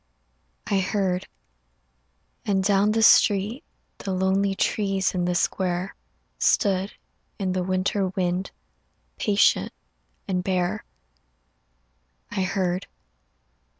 [0.65, 1.27] I heard,
[2.43, 3.63] and down the street
[3.99, 5.93] The lonely trees in the square
[6.39, 6.93] Stood
[7.37, 8.49] in the winter wind
[9.19, 9.71] Patient
[10.27, 10.85] and bare.
[12.31, 12.87] I heard